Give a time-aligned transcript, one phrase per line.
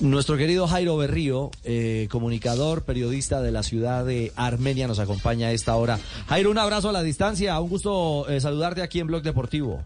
[0.00, 5.52] Nuestro querido Jairo Berrío, eh, comunicador, periodista de la ciudad de Armenia, nos acompaña a
[5.52, 6.00] esta hora.
[6.28, 9.84] Jairo, un abrazo a la distancia, un gusto eh, saludarte aquí en Blog Deportivo.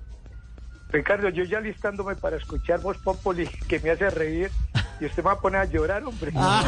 [0.90, 4.50] Ricardo, yo ya listándome para escuchar Voz Populi, que me hace reír,
[5.00, 6.32] y usted me va a poner a llorar, hombre.
[6.32, 6.62] No,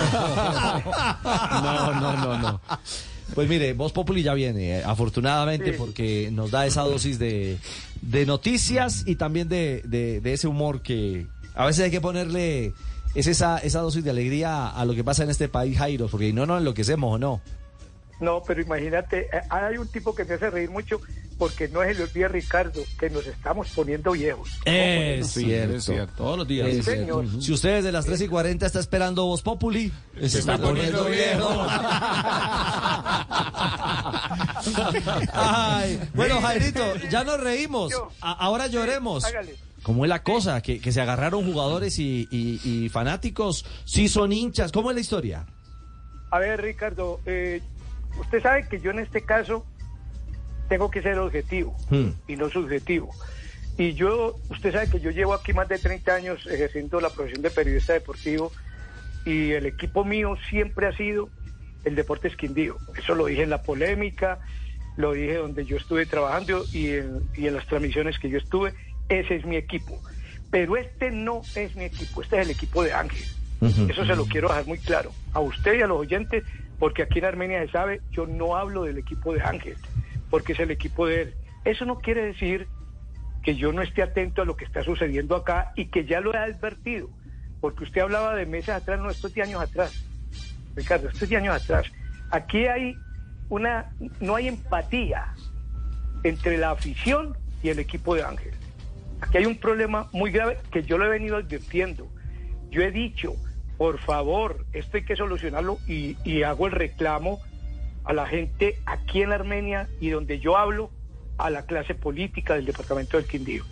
[2.01, 2.61] no, no, no.
[3.35, 5.77] Pues mire, Voz Populi ya viene, eh, afortunadamente, Sí.
[5.79, 7.59] porque nos da esa dosis de,
[8.03, 12.73] de noticias y también de, de- de ese humor que a veces hay que ponerle
[13.15, 16.33] es esa, esa dosis de alegría a lo que pasa en este país, Jairo, porque
[16.33, 17.41] no nos enloquecemos, ¿o no?
[18.21, 21.01] No, pero imagínate, eh, hay un tipo que me hace reír mucho
[21.39, 24.51] porque no se le olvida, Ricardo, que nos estamos poniendo viejos.
[24.65, 25.77] Es cierto.
[25.77, 26.13] es cierto.
[26.17, 26.69] Todos los días.
[26.69, 27.23] Sí, Es cierto.
[27.23, 27.43] señor.
[27.43, 31.49] Si usted desde las 3 y 40 está esperando Voz Populi, se está poniendo viejo.
[35.33, 37.93] Ay, bueno, Jairito, ya nos reímos.
[38.21, 39.25] Ahora lloremos.
[39.25, 39.68] Hágale.
[39.89, 40.61] ¿Cómo es la cosa?
[40.61, 43.65] Que, que se agarraron jugadores y, y- y fanáticos.
[43.87, 44.71] Sí son hinchas.
[44.71, 45.47] ¿Cómo es la historia?
[46.31, 47.63] A ver, Ricardo, eh,
[48.21, 49.65] usted sabe que yo en este caso
[50.69, 52.09] tengo que ser objetivo Hmm.
[52.27, 53.09] y no subjetivo.
[53.79, 57.41] Y yo, usted sabe que yo llevo aquí más de 30 años ejerciendo la profesión
[57.41, 58.53] de periodista deportivo
[59.25, 61.31] y el equipo mío siempre ha sido
[61.85, 62.77] el Deportes Quindío.
[62.95, 64.39] Eso lo dije en la polémica,
[64.99, 68.75] lo dije donde yo estuve trabajando y en, y en las transmisiones que yo estuve.
[69.09, 70.01] Ese es mi equipo.
[70.51, 73.25] Pero este no es mi equipo, este es el equipo de Ángel.
[73.61, 76.45] Eso se lo quiero dejar muy claro a usted y a los oyentes,
[76.79, 79.77] porque aquí en Armenia se sabe, yo no hablo del equipo de Ángel,
[80.31, 81.35] porque es el equipo de él.
[81.65, 82.69] Eso no quiere decir
[83.43, 86.33] que yo no esté atento a lo que está sucediendo acá y que ya lo
[86.33, 87.11] he advertido,
[87.61, 90.05] porque usted hablaba de meses atrás, no, esto es de años atrás.
[90.77, 91.87] Ricardo, esto es de años atrás.
[92.31, 92.95] Aquí hay
[93.49, 95.35] una, no hay empatía
[96.23, 98.55] entre la afición y el equipo de Ángel.
[99.21, 102.09] Aquí hay un problema muy grave que yo lo he venido advirtiendo.
[102.71, 103.35] Yo he dicho,
[103.77, 107.41] por favor, esto hay que solucionarlo y, hago el reclamo
[108.05, 110.91] a la gente aquí en Armenia y donde yo hablo,
[111.37, 113.65] a la clase política del departamento del Quindío,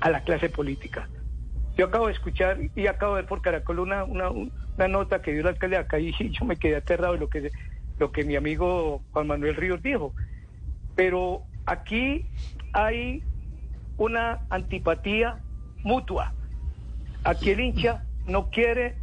[0.00, 1.08] a la clase política.
[1.74, 5.32] Yo acabo de escuchar y acabo de ver por Caracol una, una, una nota que
[5.32, 7.50] dio el alcalde de acá y yo me quedé aterrado de lo que,
[7.98, 10.12] lo que mi amigo Juan Manuel Ríos dijo.
[10.94, 12.26] Pero aquí
[12.74, 13.22] hay
[14.00, 15.40] una antipatía
[15.82, 16.32] mutua.
[17.22, 18.96] Aquí el hincha no quiere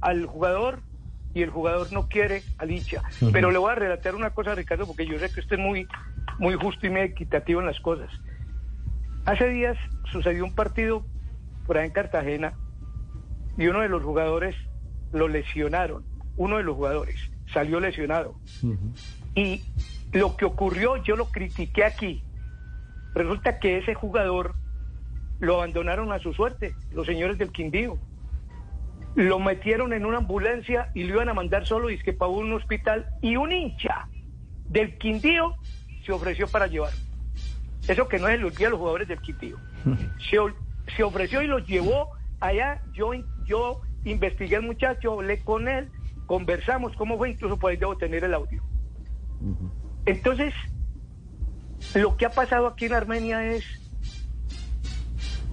[0.00, 0.82] al jugador
[1.34, 3.02] y el jugador no quiere al hincha.
[3.32, 5.88] Pero le voy a relatar una cosa, Ricardo, porque yo sé que usted es muy,
[6.38, 8.08] muy justo y muy equitativo en las cosas.
[9.24, 9.76] Hace días
[10.12, 11.04] sucedió un partido
[11.66, 12.54] por ahí en Cartagena
[13.58, 14.54] y uno de los jugadores
[15.12, 16.04] lo lesionaron.
[16.36, 17.16] Uno de los jugadores
[17.52, 18.36] salió lesionado.
[19.34, 19.64] Y
[20.12, 22.22] lo que ocurrió, yo lo critiqué aquí.
[23.14, 24.54] Resulta que ese jugador
[25.40, 27.98] lo abandonaron a su suerte, los señores del Quindío.
[29.16, 32.30] Lo metieron en una ambulancia y lo iban a mandar solo y es que para
[32.30, 34.08] un hospital y un hincha
[34.68, 35.56] del Quindío
[36.04, 36.92] se ofreció para llevar.
[37.88, 39.56] Eso que no es el olvida a los jugadores del Quindío.
[40.96, 42.10] Se ofreció y los llevó
[42.40, 42.82] allá.
[42.92, 43.12] Yo,
[43.44, 45.88] yo investigué al muchacho, hablé con él,
[46.26, 48.62] conversamos cómo fue, incluso por ahí debo tener el audio.
[50.06, 50.52] Entonces,
[51.94, 53.64] lo que ha pasado aquí en Armenia es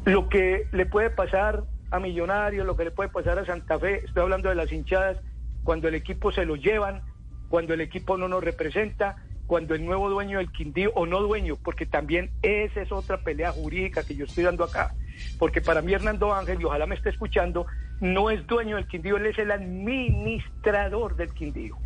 [0.06, 4.06] lo que le puede pasar a Millonarios, lo que le puede pasar a Santa Fe,
[4.06, 5.18] estoy hablando de las hinchadas,
[5.64, 7.02] cuando el equipo se lo llevan,
[7.50, 11.56] cuando el equipo no nos representa, cuando el nuevo dueño del Quindío, o no dueño,
[11.64, 14.94] porque también esa es otra pelea jurídica que yo estoy dando acá,
[15.40, 17.66] porque para mí Hernando Ángel, y ojalá me esté escuchando,
[18.00, 21.78] no es dueño del Quindío, él es el administrador del Quindío.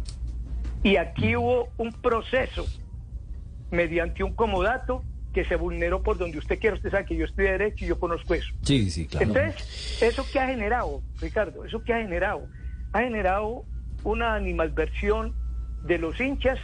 [0.83, 2.65] Y aquí hubo un proceso
[3.71, 6.75] mediante un comodato que se vulneró por donde usted quiera.
[6.75, 8.53] Usted sabe que yo estoy de derecho y yo conozco eso.
[8.63, 9.27] Sí, sí, claro.
[9.27, 11.65] Entonces, ¿eso qué ha generado, Ricardo?
[11.65, 12.47] ¿Eso qué ha generado?
[12.91, 13.65] Ha generado
[14.03, 15.33] una animalversión
[15.83, 16.59] de los hinchas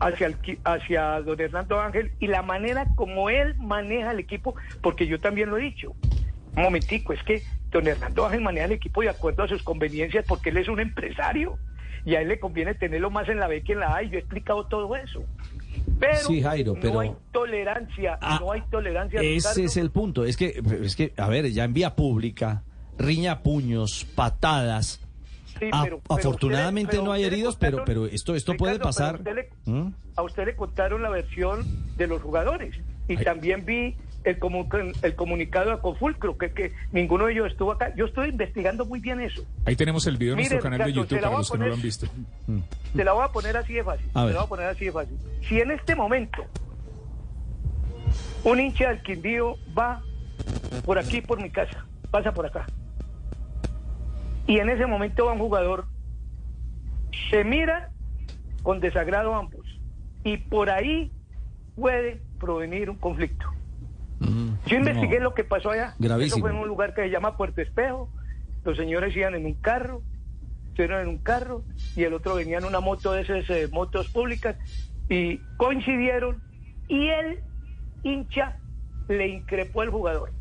[0.00, 5.06] hacia, el, hacia don Hernando Ángel y la manera como él maneja el equipo, porque
[5.06, 5.94] yo también lo he dicho.
[6.56, 10.24] Un momentico, es que don Hernando Ángel maneja el equipo de acuerdo a sus conveniencias
[10.26, 11.58] porque él es un empresario
[12.04, 14.10] y a él le conviene tenerlo más en la B que en la A y
[14.10, 15.24] yo he explicado todo eso.
[15.98, 19.20] Pero, Sí, Jairo, pero- no hay tolerancia, Ah, no hay tolerancia.
[19.20, 19.62] Ese Ricardo.
[19.64, 20.24] es el punto.
[20.24, 22.62] Es que, es que, a ver, ya en vía pública,
[22.98, 25.00] riña puños, patadas.
[25.58, 28.78] Sí, Ah, pero- pero afortunadamente usted no hay heridos, pero, contaron- pero esto, esto puede
[28.78, 29.16] pasar.
[29.16, 29.88] usted le- ¿Mm?
[30.16, 31.64] A usted le contaron la versión
[31.96, 32.74] de los jugadores
[33.08, 33.24] y Ay.
[33.24, 37.94] también vi el, comu- el comunicado a Confulcro, que, que ninguno de ellos estuvo acá.
[37.96, 39.42] Yo estoy investigando muy bien eso.
[39.64, 41.82] Ahí tenemos el video en nuestro canal de YouTube para los que no lo han
[41.82, 42.06] visto.
[42.94, 44.06] Se la voy a poner así de fácil.
[44.14, 44.24] Ver.
[44.26, 45.16] la voy a poner así de fácil.
[45.48, 46.44] Si en este momento
[48.44, 50.02] un hincha del Quindío va
[50.84, 52.66] por aquí, por mi casa, pasa por acá,
[54.46, 55.86] y en ese momento va un jugador,
[57.30, 57.90] se mira
[58.62, 59.66] con desagrado ambos
[60.24, 61.10] y por ahí
[61.76, 63.46] puede provenir un conflicto.
[64.66, 65.94] Yo investigué lo que pasó allá.
[65.98, 66.36] Gravísimo.
[66.36, 68.08] Eso fue en un lugar que se llama Puerto Espejo.
[68.64, 70.02] Los señores iban en un carro,
[70.68, 71.64] estuvieron en un carro
[71.96, 74.56] y el otro venía en una moto de esas eh, motos públicas
[75.08, 76.40] y coincidieron
[76.88, 77.40] y el
[78.04, 78.56] hincha
[79.08, 80.32] le increpó al jugador.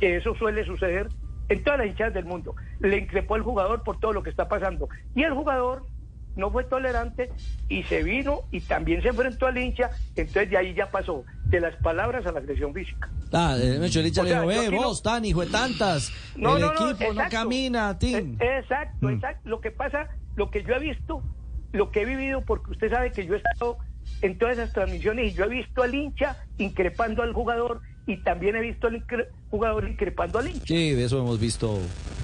[0.00, 1.08] Que eso suele suceder
[1.48, 2.56] en todas las hinchas del mundo.
[2.80, 4.88] Le increpó al jugador por todo lo que está pasando.
[5.14, 5.86] Y el jugador
[6.36, 7.30] no fue tolerante
[7.68, 11.24] y se vino y también se enfrentó al hincha, entonces de ahí ya pasó
[11.54, 13.10] de las palabras a la agresión física.
[13.32, 15.50] Ah, eh, Mecho, el hincha O le dijo, ve, aquí no- vos, tan hijo de
[15.50, 18.36] tantas, No, el no, equipo no camina, Tim.
[18.40, 19.14] Eh, Exacto, Mm.
[19.14, 19.48] exacto.
[19.48, 21.22] Lo que pasa, lo que yo he visto,
[21.72, 23.78] lo que he vivido, porque usted sabe que yo he estado
[24.22, 28.54] en todas esas transmisiones y yo he visto al hincha increpando al jugador y también
[28.56, 30.66] he visto al incre- jugador increpando al hincha.
[30.66, 31.78] Sí, de eso hemos visto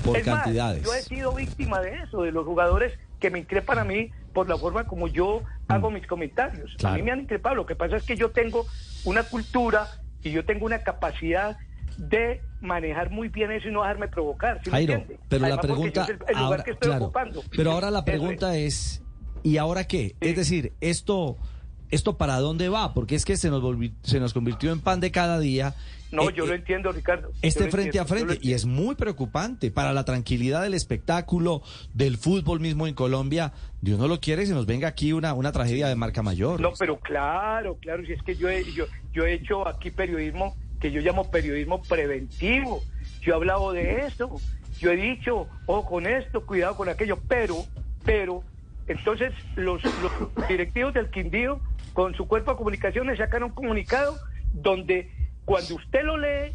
[0.04, 0.84] por Es más, cantidades.
[0.84, 4.48] yo he sido víctima de eso, de los jugadores que me increpan a mí por
[4.48, 6.76] la forma como yo hago mis comentarios.
[6.84, 6.94] A Mm.
[6.96, 7.54] Mí me han increpado.
[7.56, 8.66] Lo que pasa es que yo tengo
[9.04, 9.86] una cultura
[10.22, 11.56] y yo tengo una capacidad
[11.96, 14.60] de manejar muy bien eso y no dejarme provocar.
[14.64, 17.42] pero la Además, pregunta, es el, el lugar ahora, que estoy claro, ocupando.
[17.56, 19.02] pero ahora la pregunta es,
[19.42, 20.14] ¿y ahora qué?
[20.20, 21.36] Es decir, esto,
[21.90, 22.94] esto para dónde va?
[22.94, 25.74] Porque es que se nos volvi- se nos convirtió en pan de cada día.
[26.12, 27.30] No, Eh, yo lo eh, entiendo, Ricardo.
[27.40, 31.62] Este frente a entiendo, frente, y es muy preocupante para la tranquilidad del espectáculo,
[31.94, 33.52] del fútbol mismo en Colombia.
[33.80, 36.60] Dios no lo quiere, se nos venga aquí una, una tragedia de marca mayor.
[36.60, 40.56] No, pero claro, claro, si es que yo he, yo, yo he hecho aquí periodismo
[40.80, 42.82] que yo llamo periodismo preventivo.
[43.22, 44.40] Yo he hablado de eso,
[44.80, 47.64] yo he dicho, ojo con esto, cuidado con aquello, pero,
[48.04, 48.42] pero,
[48.90, 51.60] entonces los, los directivos del Quindío
[51.92, 54.16] con su cuerpo de comunicaciones sacan un comunicado
[54.52, 55.10] donde
[55.44, 56.52] cuando usted lo lee,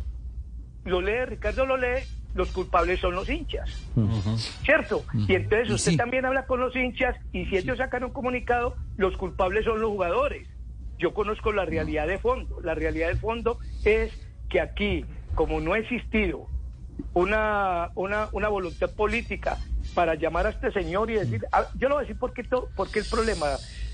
[0.83, 2.03] lo lee, Ricardo lo lee,
[2.33, 3.69] los culpables son los hinchas.
[4.63, 5.05] ¿cierto?
[5.27, 5.97] Y entonces usted sí.
[5.97, 9.89] también habla con los hinchas y si ellos sacan un comunicado, los culpables son los
[9.89, 10.47] jugadores.
[10.97, 12.59] Yo conozco la realidad de fondo.
[12.61, 14.11] La realidad de fondo es
[14.49, 15.05] que aquí,
[15.35, 16.47] como no ha existido
[17.13, 19.57] una, una, una voluntad política
[19.95, 22.69] para llamar a este señor y decir, ah, yo lo voy a decir porque, to-
[22.75, 23.47] porque el problema,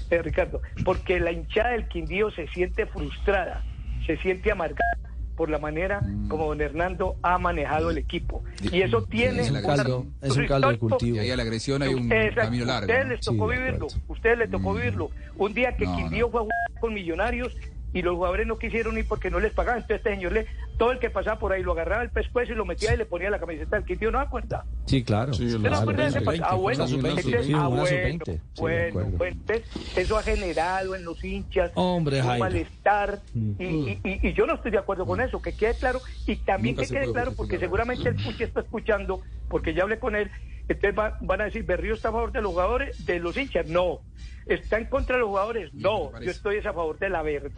[0.10, 3.64] eh, Ricardo, porque la hinchada del Quindío se siente frustrada,
[4.06, 4.98] se siente amargada
[5.38, 8.44] por la manera como don Hernando ha manejado el equipo.
[8.62, 11.16] Y eso tiene es un una- caldo- es un caldo de cultivo.
[11.16, 12.42] Y ahí a la agresión hay un Exacto.
[12.42, 12.82] camino largo.
[12.92, 15.10] Ustedes les tocó Sí, vivirlo, ustedes les tocó vivirlo.
[15.38, 16.32] Un día que No, Quindío no.
[16.32, 17.56] fue a jugar con Millonarios
[17.94, 19.82] y los jugadores no quisieron ir porque no les pagaban.
[19.82, 20.46] Entonces este señor le,
[20.82, 23.06] todo el que pasaba por ahí lo agarraba el pescuezo y lo metía y le
[23.06, 24.10] ponía la camiseta del Quindío.
[24.10, 24.66] ¿No acuerda?
[24.88, 25.32] Sí, claro.
[25.32, 26.46] Sí, ¿Usted no Claro, de ese sub-20, pasado?
[26.50, 29.18] Ah, bueno, fue una sub-20, entonces, sí, ah, una bueno, sub-20, sí, de bueno, acuerdo.
[29.20, 34.34] bueno, entonces, eso ha generado en los hinchas Hombre, un malestar y, y- y- y
[34.34, 37.12] yo no estoy de acuerdo con eso, que quede claro y también Nunca que quede
[37.14, 40.32] claro porque seguramente el Puche está escuchando, porque ya hablé con él,
[40.68, 43.68] entonces va- van a decir, Berrío está a favor de los jugadores, de los hinchas,
[43.68, 44.00] no,
[44.48, 47.22] está en contra de los jugadores, ¿Y qué no, yo estoy a favor de la
[47.22, 47.52] verdad,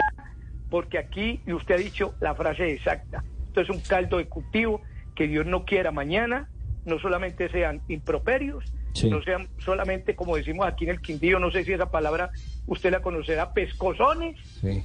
[0.74, 4.81] porque aquí, y usted ha dicho la frase exacta, esto es un caldo de cultivo
[5.14, 6.50] que Dios no quiera mañana,
[6.86, 8.64] no solamente sean improperios,
[8.96, 9.08] Sí.
[9.08, 12.31] no sean solamente, como decimos aquí en el Quindío, no sé si esa palabra
[12.66, 14.84] usted la conocerá, pescozones, Sí.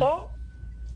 [0.00, 0.28] O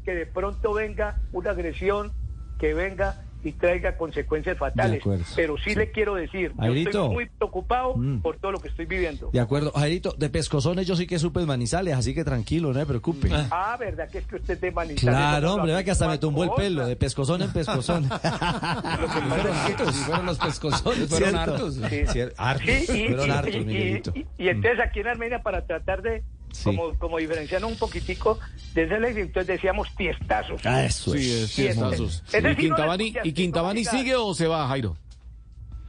[0.05, 2.11] que de pronto venga una agresión
[2.59, 5.03] que venga y traiga consecuencias fatales.
[5.37, 8.21] Pero sí, le quiero decir, yo estoy muy preocupado Mm.
[8.21, 9.31] por todo lo que estoy viviendo.
[9.33, 12.87] De acuerdo, Jairito, de pescozones yo sí que supe Manizales, así que tranquilo, no se
[12.87, 13.29] preocupe.
[13.51, 15.03] Ah, ¿verdad que es que usted es de Manizales?
[15.03, 18.05] Claro, hombre, vea que hasta me tumbó el pelo, de pescozón en pescozón.
[18.05, 21.75] Fueron hartos, fueron los pescozones, fueron hartos.
[21.75, 22.21] Sí.
[22.37, 23.59] Hartos, Sí, y, fueron y- hartos, y-
[24.15, 26.65] y- y entonces aquí en Armenia para tratar de Sí.
[26.65, 28.39] como, como diferenciarnos un poquitico
[28.75, 30.65] de ese ley, entonces decíamos tiestazos.
[30.65, 31.27] Ah, eso Sí, es.
[31.45, 32.23] es Sí, tiestazos.
[32.29, 34.97] ese- ese ¿Y no Quintabani, ¿y Quintabani sigue o se va, Jairo?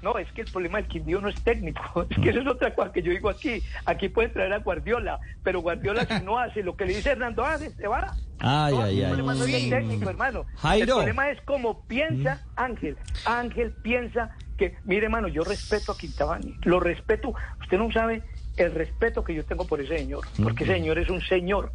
[0.01, 2.75] No, es que el problema del Quindío no es técnico, es que eso es otra
[2.75, 3.61] cosa que yo digo aquí.
[3.85, 7.45] Aquí pueden traer a Guardiola, pero Guardiola si no hace lo que le dice Hernando
[7.45, 8.13] Ángel, se va.
[8.39, 9.11] Ay, No, ay, el ay.
[9.11, 10.45] problema no es el técnico, hermano.
[10.57, 10.83] Jairo.
[10.85, 12.97] El problema es como piensa Ángel.
[13.25, 17.33] Ángel piensa que, mire, hermano, yo respeto a Quintabani, lo respeto.
[17.61, 18.23] Usted no sabe
[18.57, 21.71] el respeto que yo tengo por ese señor, porque ese señor es un señor.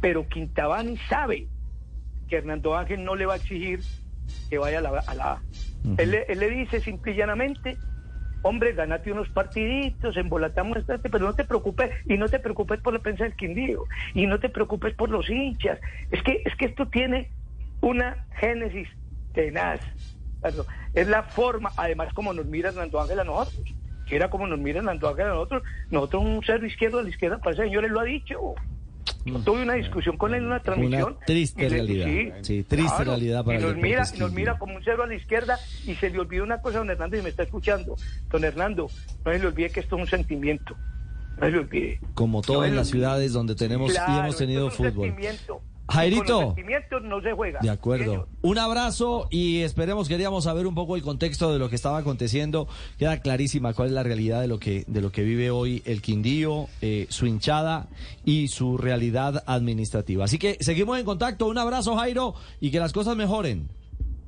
[0.00, 1.46] Pero Quintabani sabe
[2.28, 3.80] que Hernando Ángel no le va a exigir
[4.48, 5.14] que vaya a la a.
[5.14, 5.42] La A.
[5.98, 7.76] él, le- él le dice simple y llanamente,
[8.42, 13.00] hombre, ganate unos partiditos, embolatamos pero no te preocupes, y no te preocupes por la
[13.00, 13.84] prensa del Quindío,
[14.14, 15.78] y no te preocupes por los hinchas.
[16.10, 17.30] Es que, es que esto tiene
[17.80, 18.88] una génesis
[19.34, 19.80] tenaz.
[20.94, 23.62] Es la forma, además, como nos mira Hernando Ángel a nosotros.
[24.10, 27.08] Si era como nos mira Hernando Ángel a nosotros, nosotros un cero izquierdo a la
[27.08, 28.38] izquierda para ese señor, él lo ha dicho.
[29.44, 31.12] tuve una discusión con él en una transmisión.
[31.16, 32.34] Una triste y le- realidad.
[32.42, 34.18] Sí, triste realidad para y nos mira, esquí.
[34.18, 36.90] nos mira como un cero a la izquierda y se le olvidó una cosa, don
[36.90, 37.96] Hernando, y me está escuchando.
[38.30, 38.88] Don Hernando,
[39.24, 40.74] no se le olvide que esto es un sentimiento.
[41.38, 42.00] No se le olvide.
[42.14, 44.92] Como todo No en las ciudades donde tenemos y Claro, hemos tenido esto es un
[44.94, 45.06] fútbol.
[45.08, 45.60] sentimiento.
[45.90, 46.22] Jairito.
[46.22, 47.60] Y con los sentimientos no se juega.
[47.60, 48.28] De acuerdo.
[48.42, 52.68] Un abrazo y esperemos, queríamos saber un poco el contexto de lo que estaba aconteciendo.
[52.98, 56.00] Queda clarísima cuál es la realidad de lo que, de lo que vive hoy el
[56.02, 57.88] Quindío, eh, su hinchada
[58.24, 60.24] y su realidad administrativa.
[60.24, 61.46] Así que seguimos en contacto.
[61.46, 63.68] Un abrazo, Jairo, y que las cosas mejoren.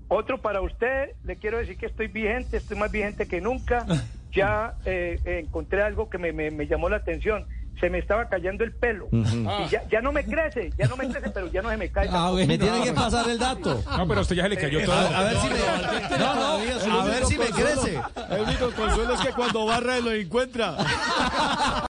[0.08, 3.86] Otro para usted, le quiero decir que estoy vigente, estoy más vigente que nunca.
[4.34, 7.44] Ya eh, eh, encontré algo que me, me- me llamó la atención.
[7.82, 9.08] Se me estaba cayendo el pelo.
[9.10, 11.90] Y ya, ya no me crece, ya no me crece, pero ya no se me
[11.90, 12.06] cae.
[12.08, 12.36] tampoco.
[12.46, 13.82] Me tiene que pasar el dato.
[13.98, 14.94] No, pero a usted ya se le cayó todo.
[14.94, 18.00] A, a ver si me, no, no, a ver si me crece.
[18.30, 20.76] El único consuelo es que cuando barra lo encuentra.